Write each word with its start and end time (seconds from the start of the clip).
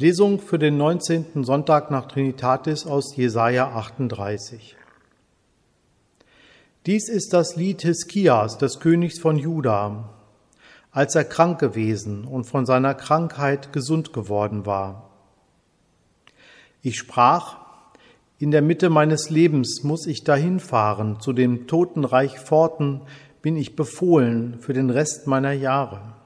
Lesung 0.00 0.38
für 0.38 0.60
den 0.60 0.76
19. 0.76 1.42
Sonntag 1.42 1.90
nach 1.90 2.06
Trinitatis 2.06 2.86
aus 2.86 3.16
Jesaja 3.16 3.72
38. 3.72 4.76
Dies 6.86 7.08
ist 7.08 7.32
das 7.32 7.56
Lied 7.56 7.82
Hiskias, 7.82 8.58
des 8.58 8.78
Königs 8.78 9.18
von 9.18 9.36
Juda, 9.36 10.10
als 10.92 11.16
er 11.16 11.24
krank 11.24 11.58
gewesen 11.58 12.26
und 12.26 12.44
von 12.44 12.64
seiner 12.64 12.94
Krankheit 12.94 13.72
gesund 13.72 14.12
geworden 14.12 14.66
war. 14.66 15.10
Ich 16.80 16.96
sprach, 16.96 17.56
in 18.38 18.52
der 18.52 18.62
Mitte 18.62 18.90
meines 18.90 19.30
Lebens 19.30 19.82
muss 19.82 20.06
ich 20.06 20.22
dahin 20.22 20.60
fahren, 20.60 21.18
zu 21.18 21.32
dem 21.32 21.66
Totenreich 21.66 22.38
Pforten 22.38 23.00
bin 23.42 23.56
ich 23.56 23.74
befohlen 23.74 24.60
für 24.60 24.74
den 24.74 24.90
Rest 24.90 25.26
meiner 25.26 25.50
Jahre. 25.50 26.17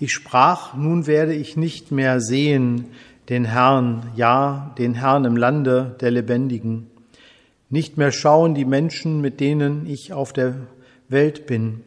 Ich 0.00 0.12
sprach, 0.12 0.74
nun 0.74 1.06
werde 1.06 1.34
ich 1.34 1.56
nicht 1.56 1.92
mehr 1.92 2.20
sehen 2.20 2.86
den 3.28 3.44
Herrn, 3.44 4.10
ja, 4.16 4.74
den 4.78 4.94
Herrn 4.94 5.24
im 5.24 5.36
Lande 5.36 5.96
der 6.00 6.10
Lebendigen, 6.10 6.90
nicht 7.70 7.96
mehr 7.96 8.12
schauen 8.12 8.54
die 8.54 8.64
Menschen, 8.64 9.20
mit 9.20 9.40
denen 9.40 9.86
ich 9.86 10.12
auf 10.12 10.32
der 10.32 10.54
Welt 11.08 11.46
bin. 11.46 11.82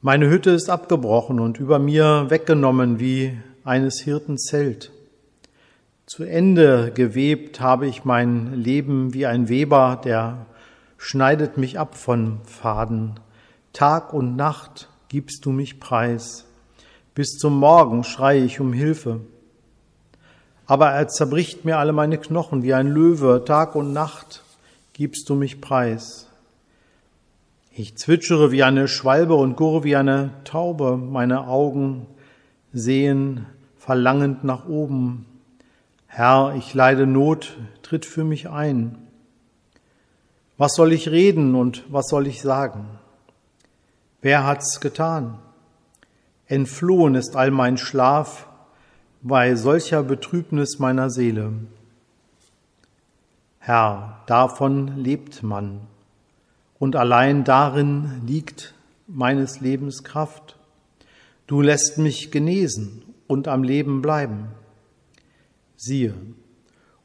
Meine 0.00 0.28
Hütte 0.28 0.50
ist 0.50 0.68
abgebrochen 0.68 1.40
und 1.40 1.58
über 1.58 1.78
mir 1.78 2.26
weggenommen 2.28 2.98
wie 2.98 3.38
eines 3.64 4.00
Hirten 4.00 4.38
Zelt. 4.38 4.90
Zu 6.06 6.24
Ende 6.24 6.90
gewebt 6.92 7.60
habe 7.60 7.86
ich 7.86 8.04
mein 8.04 8.54
Leben 8.54 9.14
wie 9.14 9.26
ein 9.26 9.48
Weber, 9.48 10.00
der 10.04 10.46
schneidet 10.98 11.56
mich 11.56 11.78
ab 11.78 11.96
von 11.96 12.40
Faden. 12.44 13.20
Tag 13.72 14.12
und 14.12 14.36
Nacht 14.36 14.88
gibst 15.08 15.46
du 15.46 15.52
mich 15.52 15.80
preis. 15.80 16.44
Bis 17.14 17.36
zum 17.36 17.58
Morgen 17.58 18.04
schreie 18.04 18.42
ich 18.42 18.58
um 18.58 18.72
Hilfe. 18.72 19.20
Aber 20.66 20.90
er 20.90 21.08
zerbricht 21.08 21.66
mir 21.66 21.78
alle 21.78 21.92
meine 21.92 22.16
Knochen 22.16 22.62
wie 22.62 22.72
ein 22.72 22.88
Löwe. 22.88 23.44
Tag 23.44 23.74
und 23.74 23.92
Nacht 23.92 24.42
gibst 24.94 25.28
du 25.28 25.34
mich 25.34 25.60
preis. 25.60 26.28
Ich 27.70 27.96
zwitschere 27.96 28.50
wie 28.50 28.62
eine 28.62 28.88
Schwalbe 28.88 29.34
und 29.34 29.56
gurre 29.56 29.84
wie 29.84 29.96
eine 29.96 30.30
Taube. 30.44 30.96
Meine 30.96 31.46
Augen 31.46 32.06
sehen 32.72 33.46
verlangend 33.78 34.44
nach 34.44 34.66
oben. 34.66 35.26
Herr, 36.06 36.54
ich 36.56 36.72
leide 36.72 37.06
Not, 37.06 37.58
tritt 37.82 38.06
für 38.06 38.24
mich 38.24 38.48
ein. 38.48 38.96
Was 40.56 40.74
soll 40.74 40.92
ich 40.92 41.10
reden 41.10 41.54
und 41.54 41.84
was 41.92 42.08
soll 42.08 42.26
ich 42.26 42.40
sagen? 42.40 42.86
Wer 44.22 44.46
hat's 44.46 44.80
getan? 44.80 45.38
Entflohen 46.52 47.14
ist 47.14 47.34
all 47.34 47.50
mein 47.50 47.78
Schlaf 47.78 48.46
bei 49.22 49.54
solcher 49.54 50.02
Betrübnis 50.02 50.78
meiner 50.78 51.08
Seele. 51.08 51.54
Herr, 53.58 54.20
davon 54.26 54.98
lebt 54.98 55.42
man, 55.42 55.80
und 56.78 56.94
allein 56.94 57.44
darin 57.44 58.20
liegt 58.26 58.74
meines 59.06 59.62
Lebens 59.62 60.04
Kraft. 60.04 60.58
Du 61.46 61.62
lässt 61.62 61.96
mich 61.96 62.30
genesen 62.30 63.02
und 63.26 63.48
am 63.48 63.62
Leben 63.62 64.02
bleiben. 64.02 64.48
Siehe, 65.74 66.12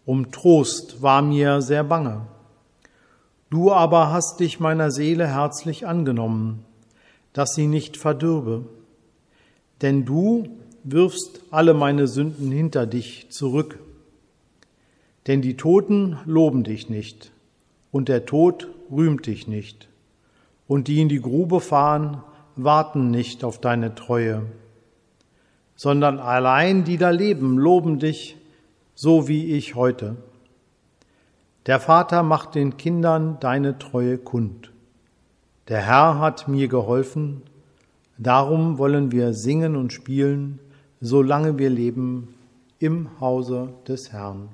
um 0.04 0.34
Trost 0.34 1.02
war 1.02 1.22
mir 1.22 1.62
sehr 1.62 1.86
bange. 1.86 2.28
Du 3.50 3.72
aber 3.72 4.12
hast 4.12 4.42
dich 4.42 4.60
meiner 4.60 4.92
Seele 4.92 5.26
herzlich 5.26 5.88
angenommen, 5.88 6.66
dass 7.32 7.56
sie 7.56 7.68
nicht 7.68 7.96
verdürbe 7.96 8.66
denn 9.82 10.06
du 10.06 10.48
wirfst 10.84 11.42
alle 11.52 11.74
meine 11.74 12.08
Sünden 12.08 12.52
hinter 12.52 12.86
dich 12.86 13.30
zurück. 13.30 13.80
Denn 15.28 15.42
die 15.42 15.58
Toten 15.58 16.18
loben 16.26 16.64
dich 16.64 16.90
nicht, 16.90 17.32
und 17.92 18.08
der 18.08 18.26
Tod 18.26 18.70
rühmt 18.90 19.26
dich 19.26 19.48
nicht, 19.48 19.90
und 20.68 20.88
die 20.88 21.02
in 21.02 21.10
die 21.10 21.22
Grube 21.22 21.60
fahren, 21.60 22.24
warten 22.56 23.12
nicht 23.12 23.44
auf 23.44 23.60
deine 23.60 23.96
Treue, 23.96 24.44
sondern 25.76 26.20
allein 26.20 26.84
die 26.84 26.98
da 26.98 27.12
leben, 27.12 27.58
loben 27.58 28.00
dich, 28.00 28.38
so 28.96 29.28
wie 29.28 29.54
ich 29.54 29.76
heute. 29.76 30.16
Der 31.68 31.80
Vater 31.80 32.24
macht 32.24 32.56
den 32.56 32.78
Kindern 32.78 33.38
deine 33.42 33.78
Treue 33.78 34.18
kund. 34.18 34.72
Der 35.68 35.82
Herr 35.82 36.18
hat 36.20 36.48
mir 36.48 36.70
geholfen, 36.70 37.44
Darum 38.18 38.78
wollen 38.78 39.12
wir 39.12 39.34
singen 39.34 39.76
und 39.76 39.94
spielen, 39.94 40.60
solange 41.02 41.58
wir 41.60 41.70
leben 41.70 42.36
im 42.80 43.20
Hause 43.20 43.74
des 43.88 44.12
Herrn. 44.12 44.50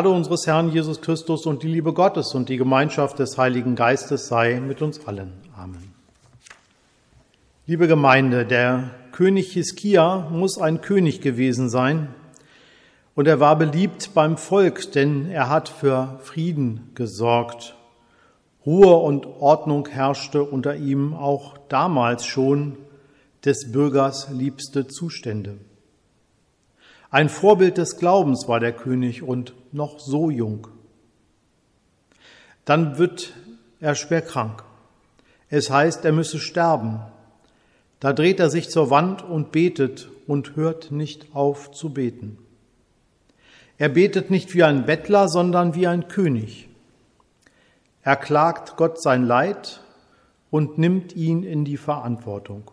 Gnade 0.00 0.16
unseres 0.16 0.46
Herrn 0.46 0.72
Jesus 0.72 1.02
Christus 1.02 1.44
und 1.44 1.62
die 1.62 1.68
Liebe 1.68 1.92
Gottes 1.92 2.34
und 2.34 2.48
die 2.48 2.56
Gemeinschaft 2.56 3.18
des 3.18 3.36
Heiligen 3.36 3.74
Geistes 3.74 4.28
sei 4.28 4.58
mit 4.58 4.80
uns 4.80 5.06
allen. 5.06 5.34
Amen. 5.54 5.92
Liebe 7.66 7.86
Gemeinde, 7.86 8.46
der 8.46 8.92
König 9.12 9.52
Hiskia 9.52 10.26
muss 10.30 10.56
ein 10.56 10.80
König 10.80 11.20
gewesen 11.20 11.68
sein 11.68 12.14
und 13.14 13.28
er 13.28 13.40
war 13.40 13.58
beliebt 13.58 14.14
beim 14.14 14.38
Volk, 14.38 14.90
denn 14.92 15.30
er 15.30 15.50
hat 15.50 15.68
für 15.68 16.18
Frieden 16.22 16.92
gesorgt. 16.94 17.76
Ruhe 18.64 18.96
und 18.96 19.26
Ordnung 19.26 19.86
herrschte 19.86 20.42
unter 20.42 20.76
ihm 20.76 21.12
auch 21.12 21.58
damals 21.68 22.24
schon 22.24 22.78
des 23.44 23.70
Bürgers 23.70 24.30
liebste 24.30 24.86
Zustände. 24.86 25.58
Ein 27.10 27.28
Vorbild 27.28 27.76
des 27.76 27.96
Glaubens 27.96 28.46
war 28.46 28.60
der 28.60 28.72
König 28.72 29.22
und 29.22 29.54
noch 29.72 29.98
so 29.98 30.30
jung. 30.30 30.68
Dann 32.64 32.98
wird 32.98 33.32
er 33.80 33.96
schwer 33.96 34.22
krank. 34.22 34.62
Es 35.48 35.70
heißt, 35.70 36.04
er 36.04 36.12
müsse 36.12 36.38
sterben. 36.38 37.00
Da 37.98 38.12
dreht 38.12 38.38
er 38.38 38.48
sich 38.48 38.70
zur 38.70 38.90
Wand 38.90 39.22
und 39.22 39.50
betet 39.50 40.08
und 40.28 40.54
hört 40.54 40.92
nicht 40.92 41.34
auf 41.34 41.72
zu 41.72 41.92
beten. 41.92 42.38
Er 43.76 43.88
betet 43.88 44.30
nicht 44.30 44.54
wie 44.54 44.62
ein 44.62 44.86
Bettler, 44.86 45.28
sondern 45.28 45.74
wie 45.74 45.88
ein 45.88 46.06
König. 46.06 46.68
Er 48.02 48.16
klagt 48.16 48.76
Gott 48.76 49.02
sein 49.02 49.24
Leid 49.24 49.80
und 50.50 50.78
nimmt 50.78 51.16
ihn 51.16 51.42
in 51.42 51.64
die 51.64 51.76
Verantwortung. 51.76 52.70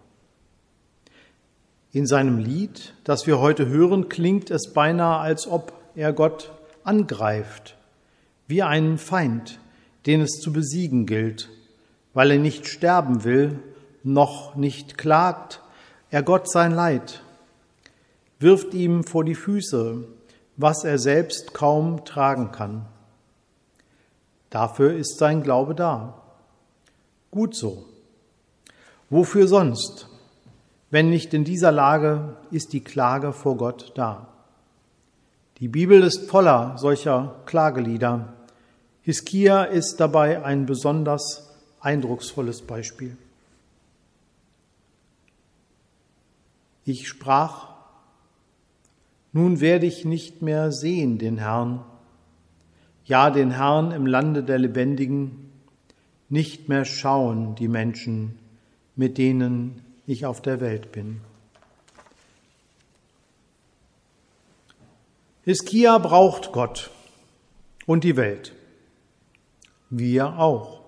In 1.94 2.06
seinem 2.06 2.38
Lied, 2.38 2.94
das 3.04 3.28
wir 3.28 3.40
heute 3.40 3.68
hören, 3.68 4.10
klingt 4.10 4.52
es 4.52 4.74
beinahe, 4.74 5.20
als 5.20 5.48
ob 5.48 5.74
er 5.96 6.12
Gott 6.14 6.52
angreift, 6.84 7.78
wie 8.48 8.62
einen 8.62 8.98
Feind, 8.98 9.60
den 10.06 10.22
es 10.22 10.40
zu 10.42 10.52
besiegen 10.52 11.06
gilt, 11.06 11.50
weil 12.14 12.32
er 12.32 12.40
nicht 12.40 12.68
sterben 12.68 13.24
will, 13.24 13.60
noch 14.04 14.56
nicht 14.56 14.98
klagt, 14.98 15.62
er 16.10 16.24
Gott 16.24 16.50
sein 16.50 16.72
Leid, 16.72 17.24
wirft 18.40 18.74
ihm 18.74 19.04
vor 19.04 19.24
die 19.24 19.36
Füße, 19.36 20.04
was 20.58 20.84
er 20.84 21.00
selbst 21.00 21.54
kaum 21.54 22.06
tragen 22.06 22.52
kann. 22.52 22.86
Dafür 24.50 24.94
ist 24.94 25.18
sein 25.18 25.44
Glaube 25.44 25.76
da. 25.76 26.22
Gut 27.32 27.56
so. 27.56 27.86
Wofür 29.10 29.48
sonst? 29.48 30.08
Wenn 30.90 31.10
nicht 31.10 31.34
in 31.34 31.44
dieser 31.44 31.72
Lage 31.72 32.38
ist 32.52 32.74
die 32.74 32.84
Klage 32.84 33.34
vor 33.34 33.58
Gott 33.58 33.92
da. 33.96 34.28
Die 35.60 35.68
Bibel 35.68 36.04
ist 36.04 36.30
voller 36.30 36.78
solcher 36.78 37.42
Klagelieder. 37.46 38.34
Hiskia 39.02 39.64
ist 39.64 39.98
dabei 40.00 40.44
ein 40.46 40.66
besonders 40.66 41.50
eindrucksvolles 41.80 42.62
Beispiel. 42.62 43.18
Ich 46.86 47.08
sprach, 47.08 47.70
nun 49.34 49.60
werde 49.60 49.86
ich 49.86 50.06
nicht 50.06 50.42
mehr 50.42 50.72
sehen 50.72 51.18
den 51.18 51.38
Herrn, 51.38 51.84
ja 53.04 53.30
den 53.30 53.52
Herrn 53.52 53.92
im 53.92 54.06
Lande 54.06 54.44
der 54.44 54.58
Lebendigen, 54.58 55.52
nicht 56.30 56.70
mehr 56.70 56.86
schauen 56.86 57.56
die 57.56 57.68
Menschen, 57.68 58.38
mit 58.96 59.18
denen 59.18 59.82
ich 60.08 60.26
auf 60.26 60.42
der 60.42 60.60
Welt 60.62 60.92
bin. 60.92 61.22
Hiskia 65.44 65.98
braucht 65.98 66.52
Gott 66.52 66.90
und 67.86 68.04
die 68.04 68.18
Welt. 68.18 68.54
Wir 69.90 70.40
auch. 70.40 70.82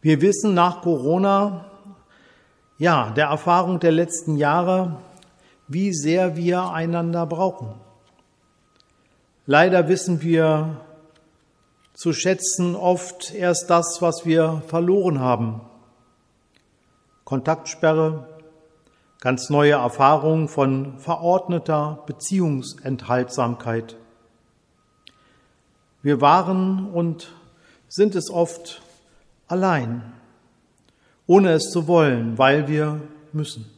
Wir 0.00 0.20
wissen 0.20 0.54
nach 0.54 0.82
Corona, 0.82 1.70
ja, 2.78 3.10
der 3.10 3.26
Erfahrung 3.26 3.80
der 3.80 3.92
letzten 3.92 4.36
Jahre, 4.36 5.00
wie 5.66 5.94
sehr 5.94 6.36
wir 6.36 6.70
einander 6.70 7.26
brauchen. 7.26 7.74
Leider 9.46 9.88
wissen 9.88 10.22
wir 10.22 10.80
zu 11.94 12.12
schätzen 12.12 12.74
oft 12.74 13.32
erst 13.34 13.70
das, 13.70 14.02
was 14.02 14.26
wir 14.26 14.62
verloren 14.68 15.20
haben. 15.20 15.60
Kontaktsperre, 17.24 18.28
ganz 19.20 19.48
neue 19.48 19.72
Erfahrungen 19.72 20.48
von 20.48 20.98
verordneter 20.98 22.02
Beziehungsenthaltsamkeit. 22.06 23.96
Wir 26.02 26.20
waren 26.20 26.90
und 26.92 27.32
sind 27.88 28.14
es 28.14 28.30
oft 28.30 28.82
allein, 29.48 30.12
ohne 31.26 31.52
es 31.52 31.70
zu 31.70 31.86
wollen, 31.86 32.36
weil 32.36 32.68
wir 32.68 33.00
müssen. 33.32 33.70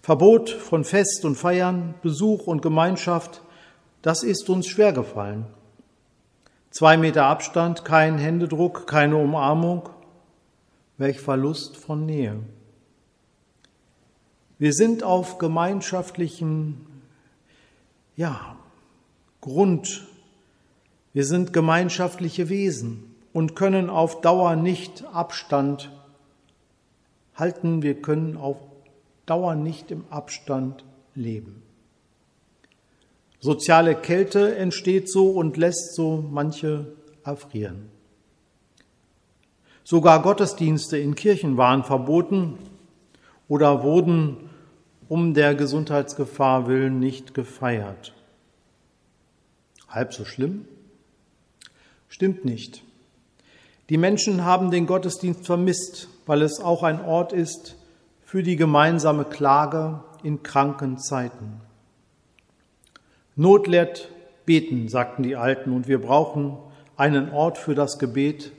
Verbot 0.00 0.48
von 0.48 0.84
Fest 0.84 1.26
und 1.26 1.36
Feiern, 1.36 1.92
Besuch 2.00 2.46
und 2.46 2.62
Gemeinschaft, 2.62 3.42
das 4.00 4.22
ist 4.22 4.48
uns 4.48 4.66
schwer 4.66 4.94
gefallen. 4.94 5.44
Zwei 6.70 6.96
Meter 6.96 7.26
Abstand, 7.26 7.84
kein 7.84 8.16
Händedruck, 8.16 8.86
keine 8.86 9.18
Umarmung, 9.18 9.90
welch 10.98 11.20
Verlust 11.20 11.76
von 11.76 12.04
Nähe. 12.04 12.40
Wir 14.58 14.72
sind 14.72 15.04
auf 15.04 15.38
gemeinschaftlichen 15.38 16.84
ja, 18.16 18.56
Grund. 19.40 20.04
Wir 21.12 21.24
sind 21.24 21.52
gemeinschaftliche 21.52 22.48
Wesen 22.48 23.14
und 23.32 23.54
können 23.54 23.88
auf 23.88 24.20
Dauer 24.20 24.56
nicht 24.56 25.04
Abstand 25.12 25.92
halten. 27.36 27.82
Wir 27.82 28.02
können 28.02 28.36
auf 28.36 28.56
Dauer 29.24 29.54
nicht 29.54 29.92
im 29.92 30.04
Abstand 30.10 30.84
leben. 31.14 31.62
Soziale 33.38 33.94
Kälte 33.94 34.56
entsteht 34.56 35.08
so 35.08 35.30
und 35.30 35.56
lässt 35.56 35.94
so 35.94 36.24
manche 36.28 36.92
erfrieren. 37.24 37.97
Sogar 39.90 40.20
Gottesdienste 40.20 40.98
in 40.98 41.14
Kirchen 41.14 41.56
waren 41.56 41.82
verboten 41.82 42.58
oder 43.48 43.82
wurden 43.82 44.50
um 45.08 45.32
der 45.32 45.54
Gesundheitsgefahr 45.54 46.66
willen 46.66 46.98
nicht 46.98 47.32
gefeiert. 47.32 48.12
Halb 49.88 50.12
so 50.12 50.26
schlimm? 50.26 50.66
Stimmt 52.06 52.44
nicht. 52.44 52.82
Die 53.88 53.96
Menschen 53.96 54.44
haben 54.44 54.70
den 54.70 54.84
Gottesdienst 54.84 55.46
vermisst, 55.46 56.08
weil 56.26 56.42
es 56.42 56.60
auch 56.60 56.82
ein 56.82 57.02
Ort 57.02 57.32
ist 57.32 57.74
für 58.20 58.42
die 58.42 58.56
gemeinsame 58.56 59.24
Klage 59.24 60.04
in 60.22 60.42
kranken 60.42 60.98
Zeiten. 60.98 61.62
Not 63.36 63.66
lehrt 63.66 64.10
beten, 64.44 64.90
sagten 64.90 65.22
die 65.22 65.36
Alten, 65.36 65.72
und 65.72 65.88
wir 65.88 65.98
brauchen 65.98 66.58
einen 66.98 67.30
Ort 67.30 67.56
für 67.56 67.74
das 67.74 67.98
Gebet 67.98 68.52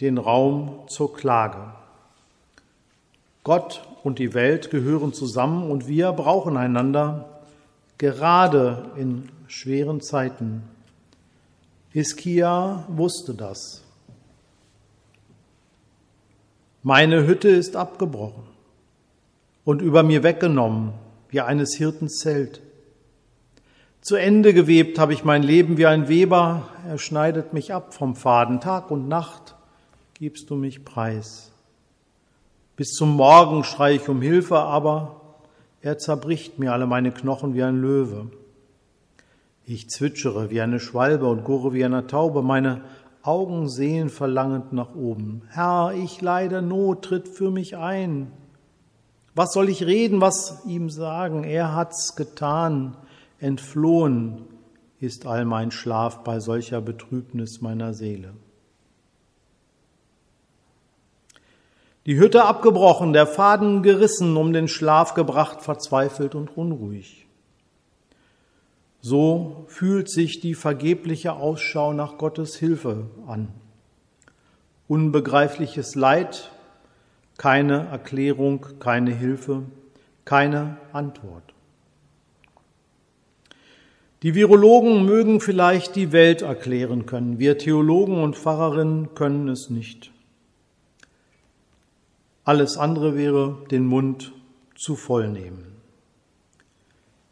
den 0.00 0.18
Raum 0.18 0.80
zur 0.88 1.14
Klage. 1.14 1.72
Gott 3.44 3.86
und 4.02 4.18
die 4.18 4.34
Welt 4.34 4.70
gehören 4.70 5.12
zusammen 5.12 5.70
und 5.70 5.86
wir 5.86 6.12
brauchen 6.12 6.56
einander, 6.56 7.42
gerade 7.98 8.90
in 8.96 9.28
schweren 9.46 10.00
Zeiten. 10.00 10.62
Hiskia 11.90 12.84
wusste 12.88 13.34
das. 13.34 13.82
Meine 16.82 17.26
Hütte 17.26 17.48
ist 17.48 17.76
abgebrochen 17.76 18.42
und 19.64 19.80
über 19.80 20.02
mir 20.02 20.22
weggenommen, 20.22 20.92
wie 21.30 21.40
eines 21.40 21.74
Hirten 21.76 22.08
Zelt. 22.08 22.60
Zu 24.00 24.16
Ende 24.16 24.52
gewebt 24.52 24.98
habe 24.98 25.14
ich 25.14 25.24
mein 25.24 25.42
Leben 25.42 25.78
wie 25.78 25.86
ein 25.86 26.08
Weber, 26.08 26.68
er 26.86 26.98
schneidet 26.98 27.54
mich 27.54 27.72
ab 27.72 27.94
vom 27.94 28.16
Faden, 28.16 28.60
Tag 28.60 28.90
und 28.90 29.08
Nacht 29.08 29.54
gibst 30.14 30.50
du 30.50 30.56
mich 30.56 30.84
preis. 30.84 31.52
Bis 32.76 32.92
zum 32.92 33.16
Morgen 33.16 33.64
schrei 33.64 33.96
ich 33.96 34.08
um 34.08 34.22
Hilfe, 34.22 34.58
aber 34.58 35.20
er 35.80 35.98
zerbricht 35.98 36.58
mir 36.58 36.72
alle 36.72 36.86
meine 36.86 37.12
Knochen 37.12 37.54
wie 37.54 37.62
ein 37.62 37.80
Löwe. 37.80 38.30
Ich 39.66 39.88
zwitschere 39.90 40.50
wie 40.50 40.60
eine 40.60 40.80
Schwalbe 40.80 41.26
und 41.26 41.44
gurre 41.44 41.72
wie 41.72 41.84
eine 41.84 42.06
Taube, 42.06 42.42
meine 42.42 42.82
Augen 43.22 43.68
sehen 43.68 44.08
verlangend 44.08 44.72
nach 44.72 44.94
oben. 44.94 45.42
Herr, 45.48 45.92
ich 45.94 46.20
leide 46.20 46.62
Not, 46.62 47.04
tritt 47.04 47.28
für 47.28 47.50
mich 47.50 47.76
ein. 47.76 48.30
Was 49.34 49.52
soll 49.52 49.68
ich 49.68 49.84
reden, 49.84 50.20
was 50.20 50.62
ihm 50.66 50.90
sagen? 50.90 51.42
Er 51.44 51.74
hat's 51.74 52.14
getan, 52.16 52.96
entflohen 53.40 54.42
ist 55.00 55.26
all 55.26 55.44
mein 55.44 55.70
Schlaf 55.70 56.22
bei 56.22 56.38
solcher 56.38 56.80
Betrübnis 56.80 57.60
meiner 57.60 57.94
Seele. 57.94 58.34
Die 62.06 62.18
Hütte 62.18 62.44
abgebrochen, 62.44 63.12
der 63.12 63.26
Faden 63.26 63.82
gerissen, 63.82 64.36
um 64.36 64.52
den 64.52 64.68
Schlaf 64.68 65.14
gebracht, 65.14 65.62
verzweifelt 65.62 66.34
und 66.34 66.56
unruhig. 66.56 67.26
So 69.00 69.64
fühlt 69.68 70.10
sich 70.10 70.40
die 70.40 70.54
vergebliche 70.54 71.34
Ausschau 71.34 71.92
nach 71.92 72.16
Gottes 72.16 72.56
Hilfe 72.56 73.06
an. 73.26 73.48
Unbegreifliches 74.88 75.94
Leid, 75.94 76.50
keine 77.36 77.86
Erklärung, 77.88 78.66
keine 78.80 79.14
Hilfe, 79.14 79.62
keine 80.24 80.76
Antwort. 80.92 81.42
Die 84.22 84.34
Virologen 84.34 85.04
mögen 85.04 85.42
vielleicht 85.42 85.96
die 85.96 86.12
Welt 86.12 86.40
erklären 86.40 87.04
können, 87.04 87.38
wir 87.38 87.58
Theologen 87.58 88.22
und 88.22 88.36
Pfarrerinnen 88.36 89.14
können 89.14 89.48
es 89.48 89.68
nicht. 89.68 90.13
Alles 92.44 92.76
andere 92.76 93.16
wäre 93.16 93.64
den 93.70 93.86
Mund 93.86 94.32
zu 94.76 94.96
voll 94.96 95.28
nehmen. 95.28 95.64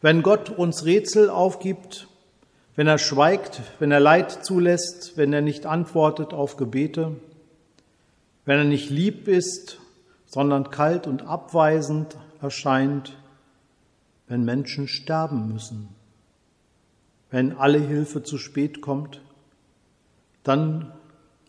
Wenn 0.00 0.22
Gott 0.22 0.48
uns 0.48 0.86
Rätsel 0.86 1.28
aufgibt, 1.28 2.08
wenn 2.76 2.86
er 2.86 2.96
schweigt, 2.96 3.60
wenn 3.78 3.92
er 3.92 4.00
Leid 4.00 4.44
zulässt, 4.44 5.16
wenn 5.16 5.34
er 5.34 5.42
nicht 5.42 5.66
antwortet 5.66 6.32
auf 6.32 6.56
Gebete, 6.56 7.16
wenn 8.46 8.58
er 8.58 8.64
nicht 8.64 8.88
lieb 8.88 9.28
ist, 9.28 9.78
sondern 10.24 10.70
kalt 10.70 11.06
und 11.06 11.26
abweisend 11.26 12.16
erscheint, 12.40 13.16
wenn 14.28 14.44
Menschen 14.44 14.88
sterben 14.88 15.52
müssen, 15.52 15.90
wenn 17.30 17.58
alle 17.58 17.78
Hilfe 17.78 18.22
zu 18.22 18.38
spät 18.38 18.80
kommt, 18.80 19.20
dann 20.42 20.90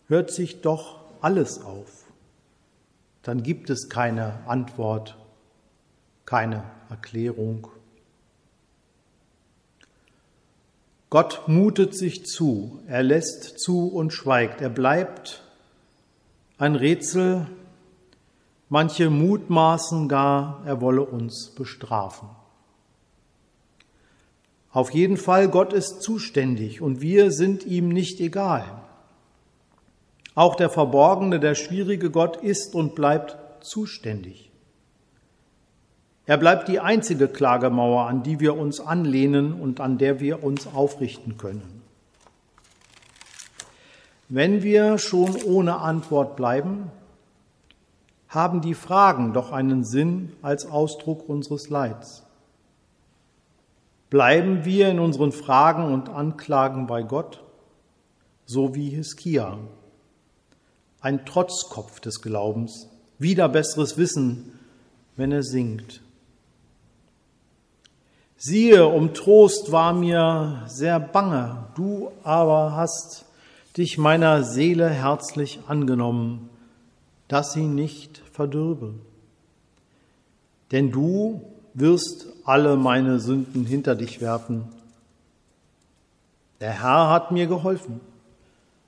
hört 0.06 0.30
sich 0.30 0.60
doch 0.60 1.00
alles 1.22 1.62
auf 1.62 2.03
dann 3.24 3.42
gibt 3.42 3.70
es 3.70 3.88
keine 3.88 4.38
Antwort, 4.46 5.16
keine 6.26 6.62
Erklärung. 6.90 7.68
Gott 11.10 11.44
mutet 11.46 11.94
sich 11.94 12.26
zu, 12.26 12.80
er 12.86 13.02
lässt 13.02 13.58
zu 13.58 13.88
und 13.88 14.12
schweigt, 14.12 14.60
er 14.60 14.68
bleibt 14.68 15.42
ein 16.58 16.76
Rätsel, 16.76 17.46
manche 18.68 19.10
mutmaßen 19.10 20.08
gar, 20.08 20.62
er 20.66 20.80
wolle 20.80 21.02
uns 21.02 21.50
bestrafen. 21.54 22.28
Auf 24.70 24.90
jeden 24.90 25.16
Fall, 25.16 25.48
Gott 25.48 25.72
ist 25.72 26.02
zuständig 26.02 26.80
und 26.80 27.00
wir 27.00 27.30
sind 27.30 27.64
ihm 27.64 27.88
nicht 27.88 28.20
egal. 28.20 28.83
Auch 30.34 30.56
der 30.56 30.68
verborgene, 30.68 31.38
der 31.38 31.54
schwierige 31.54 32.10
Gott 32.10 32.36
ist 32.36 32.74
und 32.74 32.94
bleibt 32.94 33.36
zuständig. 33.64 34.50
Er 36.26 36.38
bleibt 36.38 36.68
die 36.68 36.80
einzige 36.80 37.28
Klagemauer, 37.28 38.06
an 38.06 38.22
die 38.22 38.40
wir 38.40 38.56
uns 38.56 38.80
anlehnen 38.80 39.52
und 39.52 39.80
an 39.80 39.98
der 39.98 40.20
wir 40.20 40.42
uns 40.42 40.66
aufrichten 40.66 41.36
können. 41.36 41.82
Wenn 44.28 44.62
wir 44.62 44.96
schon 44.98 45.36
ohne 45.44 45.76
Antwort 45.78 46.34
bleiben, 46.34 46.90
haben 48.28 48.62
die 48.62 48.74
Fragen 48.74 49.32
doch 49.32 49.52
einen 49.52 49.84
Sinn 49.84 50.32
als 50.40 50.66
Ausdruck 50.66 51.28
unseres 51.28 51.68
Leids. 51.68 52.24
Bleiben 54.10 54.64
wir 54.64 54.88
in 54.88 54.98
unseren 54.98 55.30
Fragen 55.30 55.92
und 55.92 56.08
Anklagen 56.08 56.86
bei 56.86 57.02
Gott, 57.02 57.44
so 58.46 58.74
wie 58.74 58.88
Hiskia, 58.88 59.58
ein 61.04 61.26
Trotzkopf 61.26 62.00
des 62.00 62.22
Glaubens, 62.22 62.88
wieder 63.18 63.50
besseres 63.50 63.98
Wissen, 63.98 64.58
wenn 65.16 65.32
er 65.32 65.42
singt. 65.42 66.00
Siehe, 68.38 68.86
um 68.86 69.12
Trost 69.12 69.70
war 69.70 69.92
mir 69.92 70.62
sehr 70.66 70.98
bange, 70.98 71.66
du 71.76 72.10
aber 72.22 72.72
hast 72.74 73.26
dich 73.76 73.98
meiner 73.98 74.44
Seele 74.44 74.88
herzlich 74.88 75.60
angenommen, 75.68 76.48
dass 77.28 77.52
sie 77.52 77.66
nicht 77.66 78.22
verdürbe. 78.32 78.94
Denn 80.72 80.90
du 80.90 81.42
wirst 81.74 82.28
alle 82.44 82.76
meine 82.76 83.20
Sünden 83.20 83.66
hinter 83.66 83.94
dich 83.94 84.22
werfen. 84.22 84.64
Der 86.60 86.82
Herr 86.82 87.10
hat 87.10 87.30
mir 87.30 87.46
geholfen. 87.46 88.00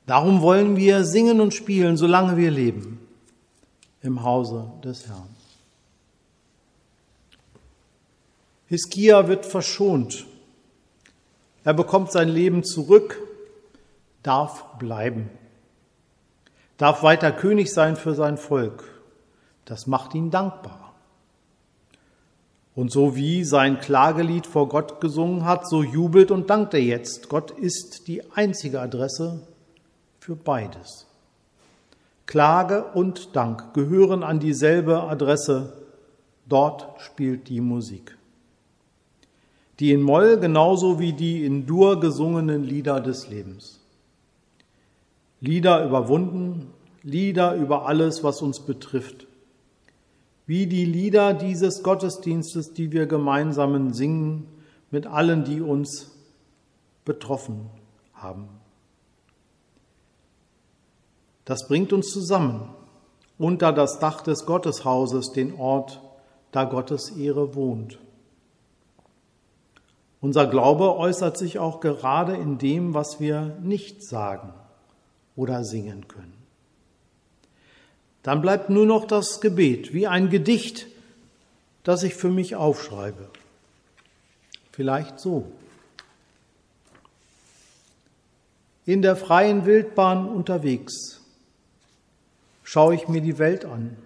Darum 0.06 0.40
wollen 0.40 0.76
wir 0.76 1.04
singen 1.04 1.40
und 1.40 1.52
spielen, 1.52 1.96
solange 1.96 2.36
wir 2.36 2.52
leben, 2.52 3.00
im 4.02 4.22
Hause 4.22 4.70
des 4.84 5.08
Herrn. 5.08 5.28
Hiskia 8.68 9.26
wird 9.26 9.44
verschont. 9.44 10.26
Er 11.64 11.75
bekommt 11.75 12.12
sein 12.12 12.28
Leben 12.28 12.62
zurück, 12.62 13.20
darf 14.22 14.78
bleiben, 14.78 15.28
darf 16.76 17.02
weiter 17.02 17.32
König 17.32 17.72
sein 17.72 17.96
für 17.96 18.14
sein 18.14 18.38
Volk. 18.38 18.84
Das 19.64 19.88
macht 19.88 20.14
ihn 20.14 20.30
dankbar. 20.30 20.94
Und 22.76 22.92
so 22.92 23.16
wie 23.16 23.42
sein 23.42 23.80
Klagelied 23.80 24.46
vor 24.46 24.68
Gott 24.68 25.00
gesungen 25.00 25.44
hat, 25.44 25.68
so 25.68 25.82
jubelt 25.82 26.30
und 26.30 26.50
dankt 26.50 26.75
er 26.75 26.82
jetzt. 26.82 27.28
Gott 27.28 27.50
ist 27.50 28.06
die 28.06 28.30
einzige 28.32 28.80
Adresse 28.80 29.40
für 30.26 30.37
beides. 30.37 31.06
Klage 32.26 32.85
und 32.92 33.35
Dank 33.35 33.73
gehören 33.73 34.23
an 34.23 34.40
dieselbe 34.40 35.04
Adresse. 35.04 35.73
Dort 36.49 37.00
spielt 37.00 37.49
die 37.49 37.61
Musik 37.61 38.16
die 39.78 39.92
in 39.92 40.02
Moll 40.02 40.38
genauso 40.38 40.99
wie 40.99 41.12
die 41.12 41.45
in 41.45 41.66
Dur 41.66 42.00
gesungenen 42.00 42.64
Lieder 42.64 43.00
des 43.00 43.28
Lebens. 43.28 43.80
Lieder 45.40 45.85
überwunden, 45.85 46.73
Lieder 47.02 47.54
über 47.54 47.87
alles, 47.87 48.25
was 48.25 48.42
uns 48.42 48.61
betrifft. 48.61 49.26
Wie 50.47 50.66
die 50.66 50.85
Lieder 50.85 51.35
dieses 51.35 51.83
Gottesdienstes, 51.83 52.73
die 52.73 52.90
wir 52.90 53.06
gemeinsam 53.06 53.92
singen 53.92 54.49
mit 54.90 55.06
allen, 55.06 55.45
die 55.45 55.61
uns 55.61 56.11
betroffen 57.04 57.66
haben. 58.14 58.49
Das 61.47 61.69
bringt 61.69 61.95
uns 61.95 62.12
zusammen 62.12 62.69
unter 63.38 63.73
das 63.73 63.99
Dach 63.99 64.21
des 64.21 64.45
Gotteshauses, 64.45 65.33
den 65.33 65.55
Ort, 65.55 66.00
da 66.53 66.65
Gottes 66.65 67.11
Ehre 67.11 67.55
wohnt. 67.55 67.99
Unser 70.21 70.47
Glaube 70.47 70.97
äußert 70.97 71.38
sich 71.38 71.59
auch 71.59 71.81
gerade 71.81 72.35
in 72.35 72.59
dem, 72.59 72.95
was 72.95 73.21
wir 73.21 73.57
nicht 73.62 74.03
sagen 74.03 74.53
oder 75.37 75.65
singen 75.65 76.09
können. 76.09 76.35
Dann 78.23 78.43
bleibt 78.43 78.69
nur 78.69 78.87
noch 78.87 79.05
das 79.05 79.41
Gebet, 79.41 79.95
wie 79.95 80.09
ein 80.09 80.31
Gedicht, 80.31 80.88
das 81.85 82.03
ich 82.03 82.15
für 82.15 82.31
mich 82.31 82.57
aufschreibe. 82.57 83.29
Vielleicht 84.73 85.21
so. 85.21 85.53
In 88.85 89.03
der 89.03 89.15
freien 89.15 89.65
Wildbahn 89.65 90.29
unterwegs 90.29 91.15
schaue 92.66 92.96
ich 92.96 93.06
mir 93.06 93.20
die 93.20 93.38
Welt 93.38 93.64
an, 93.64 93.96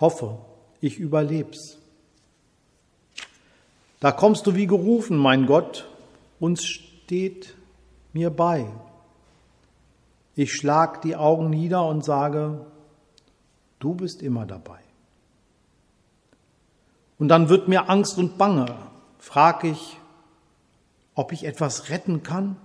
hoffe, 0.00 0.38
ich 0.80 0.98
überleb's. 0.98 1.78
Da 4.00 4.10
kommst 4.10 4.48
du 4.48 4.56
wie 4.56 4.66
gerufen, 4.66 5.16
mein 5.16 5.46
Gott, 5.46 5.88
und 6.40 6.60
steht 6.60 7.54
mir 8.12 8.30
bei. 8.30 8.66
Ich 10.34 10.54
schlag 10.54 11.02
die 11.02 11.14
Augen 11.14 11.50
nieder 11.50 11.86
und 11.86 12.04
sage, 12.04 12.66
du 13.78 13.94
bist 13.94 14.22
immer 14.22 14.44
dabei. 14.44 14.80
Und 17.20 17.28
dann 17.28 17.48
wird 17.48 17.68
mir 17.68 17.88
Angst 17.88 18.18
und 18.18 18.38
Bange, 18.38 18.74
frag 19.20 19.62
ich, 19.62 19.98
ob 21.14 21.30
ich 21.30 21.44
etwas 21.44 21.90
retten 21.90 22.24
kann. 22.24 22.56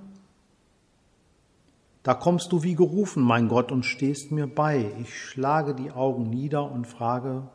Da 2.08 2.14
kommst 2.14 2.54
du 2.54 2.64
wie 2.64 2.76
gerufen, 2.76 3.22
mein 3.22 3.50
Gott, 3.50 3.70
und 3.70 3.84
stehst 3.84 4.32
mir 4.32 4.48
bei. 4.48 4.94
Ich 5.02 5.14
schlage 5.14 5.76
die 5.76 5.92
Augen 5.92 6.30
nieder 6.30 6.72
und 6.72 6.88
frage, 6.88 7.50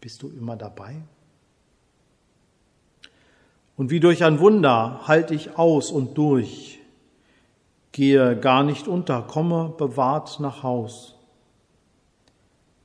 bist 0.00 0.22
du 0.22 0.30
immer 0.30 0.56
dabei? 0.56 1.02
Und 3.76 3.90
wie 3.90 4.00
durch 4.00 4.24
ein 4.24 4.40
Wunder 4.40 5.06
halte 5.06 5.34
ich 5.34 5.58
aus 5.58 5.90
und 5.90 6.16
durch, 6.16 6.80
gehe 7.92 8.34
gar 8.40 8.62
nicht 8.62 8.88
unter, 8.88 9.20
komme 9.20 9.74
bewahrt 9.76 10.40
nach 10.40 10.62
Haus. 10.62 11.14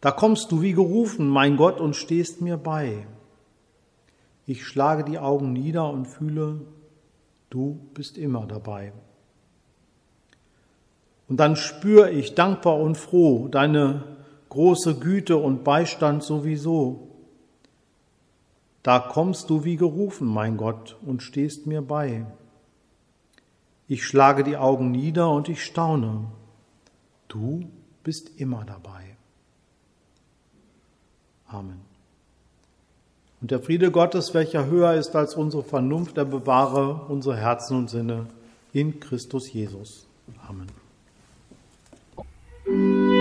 Da 0.02 0.12
kommst 0.12 0.52
du 0.52 0.62
wie 0.62 0.74
gerufen, 0.74 1.30
mein 1.30 1.56
Gott, 1.56 1.80
und 1.80 1.96
stehst 1.96 2.42
mir 2.42 2.58
bei. 2.58 3.08
Ich 4.46 4.66
schlage 4.66 5.06
die 5.06 5.20
Augen 5.20 5.54
nieder 5.54 5.90
und 5.90 6.06
fühle, 6.06 6.66
du 7.50 7.80
bist 7.94 8.18
immer 8.18 8.46
dabei. 8.46 8.92
Und 11.28 11.38
dann 11.38 11.56
spüre 11.56 12.10
ich 12.12 12.36
dankbar 12.36 12.78
und 12.80 12.96
froh 12.96 13.48
deine 13.50 14.04
große 14.50 14.96
Güte 15.00 15.38
und 15.38 15.64
Beistand 15.64 16.24
sowieso. 16.24 17.08
Da 18.84 19.00
kommst 19.00 19.50
du 19.50 19.66
wie 19.66 19.76
gerufen, 19.76 20.28
mein 20.28 20.56
Gott, 20.56 20.96
und 21.06 21.22
stehst 21.22 21.68
mir 21.68 21.82
bei. 21.82 22.26
Ich 23.88 24.06
schlage 24.06 24.44
die 24.44 24.58
Augen 24.58 24.92
nieder 24.92 25.30
und 25.30 25.50
ich 25.50 25.64
staune. 25.64 26.28
Du 27.28 27.70
bist 28.04 28.40
immer 28.40 28.64
dabei. 28.64 29.18
Amen. 31.48 31.82
Und 33.42 33.52
der 33.52 33.62
Friede 33.62 33.92
Gottes, 33.92 34.34
welcher 34.34 34.66
höher 34.66 34.94
ist 34.94 35.16
als 35.16 35.36
unsere 35.36 35.64
Vernunft, 35.64 36.18
der 36.18 36.26
bewahre 36.26 37.06
unsere 37.08 37.38
Herzen 37.38 37.78
und 37.78 37.90
Sinne 37.90 38.28
in 38.74 39.00
Christus 39.00 39.52
Jesus. 39.52 40.08
Amen. 40.48 40.87
Thank 42.78 43.12
you. 43.12 43.17